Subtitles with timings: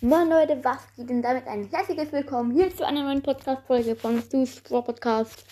[0.00, 1.48] Moin Leute, was geht denn damit?
[1.48, 5.44] Ein herzliches Willkommen hier zu einer neuen Podcast-Folge von Stu's Pro Podcast.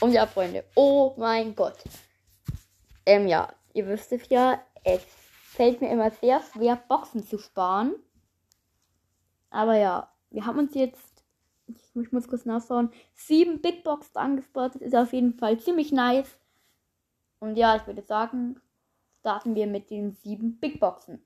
[0.00, 1.78] Und ja, Freunde, oh mein Gott.
[3.06, 7.94] Ähm, ja, ihr wisst es ja, es fällt mir immer sehr schwer, Boxen zu sparen.
[9.48, 11.24] Aber ja, wir haben uns jetzt,
[11.66, 14.74] ich, ich muss kurz nachschauen, sieben Big Boxen angespart.
[14.74, 16.38] Das ist auf jeden Fall ziemlich nice.
[17.38, 18.60] Und ja, ich würde sagen,
[19.20, 21.24] starten wir mit den sieben Big Boxen.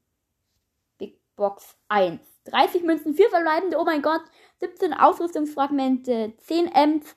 [1.37, 2.21] Box 1.
[2.45, 4.23] 30 Münzen, 4 verbleibende, oh mein Gott,
[4.61, 7.17] 17 Ausrüstungsfragmente, 10 Ems,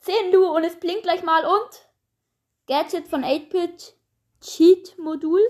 [0.00, 1.88] 10 Lu und es blinkt gleich mal und
[2.66, 3.94] Gadget von 8-Bit,
[4.40, 5.40] Cheat-Modul.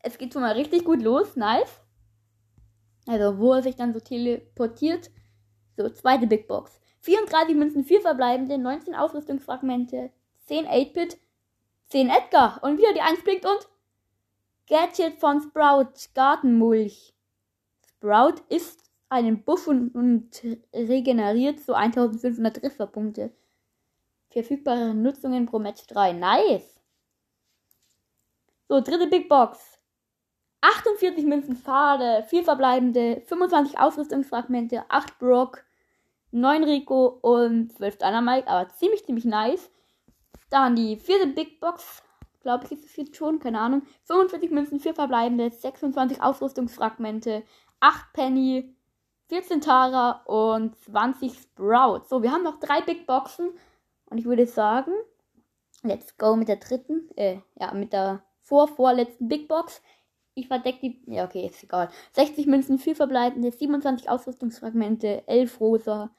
[0.00, 1.80] Es geht schon mal richtig gut los, nice.
[3.06, 5.10] Also, wo er sich dann so teleportiert.
[5.76, 6.80] So, zweite Big Box.
[7.00, 10.10] 34 Münzen, 4 verbleibende, 19 Ausrüstungsfragmente,
[10.46, 11.18] 10 8-Bit,
[11.88, 13.68] 10 Edgar und wieder die 1 blinkt und
[14.68, 17.15] Gadget von Sprout, Gartenmulch.
[18.06, 20.40] Sprout isst einen Buff und, und
[20.72, 23.32] regeneriert so 1500 Trefferpunkte.
[24.30, 26.12] Verfügbare Nutzungen pro Match 3.
[26.12, 26.80] Nice.
[28.68, 29.80] So, dritte Big Box.
[30.60, 35.64] 48 Münzen Pfade, 4 verbleibende, 25 Ausrüstungsfragmente, 8 Brock,
[36.30, 39.70] 9 Rico und 12 Dynamite, aber ziemlich, ziemlich nice.
[40.50, 42.02] Dann die vierte Big Box,
[42.46, 43.82] glaube ich, ist es jetzt schon, keine Ahnung.
[44.04, 47.42] 45 Münzen, 4 verbleibende, 26 Ausrüstungsfragmente,
[47.80, 48.72] 8 Penny,
[49.28, 52.04] 14 Tara und 20 Sprout.
[52.08, 53.50] So, wir haben noch drei Big Boxen.
[54.08, 54.92] Und ich würde sagen,
[55.82, 59.82] let's go mit der dritten, äh, ja, mit der vorvorletzten Big Box.
[60.34, 61.88] Ich verdecke die, ja, okay, ist egal.
[62.12, 66.14] 60 Münzen, 4 verbleibende, 27 Ausrüstungsfragmente, 11 rosa,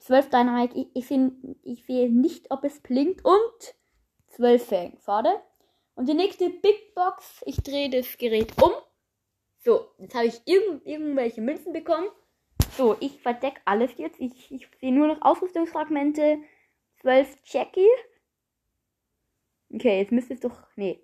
[0.00, 0.76] 12 Dynamite.
[0.76, 1.30] Ich, ich sehe
[1.62, 3.76] ich seh nicht, ob es blinkt und
[4.36, 4.98] 12 Fang.
[5.04, 5.42] Schade.
[5.94, 8.72] Und die nächste Big Box, ich drehe das Gerät um.
[9.64, 12.08] So, jetzt habe ich irgend, irgendwelche Münzen bekommen.
[12.76, 14.20] So, ich verdecke alles jetzt.
[14.20, 16.38] Ich, ich sehe nur noch Ausrüstungsfragmente.
[17.00, 17.88] 12 Jackie.
[19.72, 20.66] Okay, jetzt müsste es doch.
[20.76, 21.02] Nee.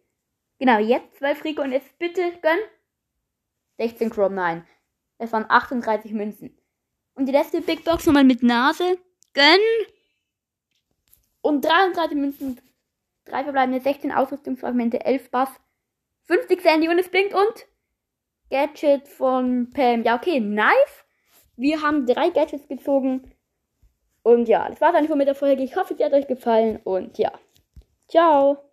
[0.58, 2.58] Genau, jetzt 12 Rico und jetzt bitte gönn.
[3.78, 4.66] 16 Chrome, nein.
[5.18, 6.56] Es waren 38 Münzen.
[7.14, 8.98] Und die letzte Big Box nochmal mit Nase.
[9.32, 9.60] Gönn.
[11.40, 12.60] Und 33 Münzen.
[13.26, 15.48] 3 verbleibende 16 Ausrüstungsfragmente, 11 Bass,
[16.24, 17.66] 50 Sandy und es blinkt und
[18.50, 20.02] Gadget von Pam.
[20.02, 21.04] Ja, okay, nice.
[21.56, 23.32] Wir haben drei Gadgets gezogen.
[24.22, 25.62] Und ja, das war's eigentlich mit der Folge.
[25.62, 26.80] Ich hoffe, sie hat euch gefallen.
[26.84, 27.32] Und ja,
[28.08, 28.71] ciao.